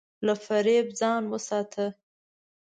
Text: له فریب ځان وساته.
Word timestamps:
له 0.25 0.33
فریب 0.45 0.87
ځان 0.99 1.23
وساته. 1.31 1.85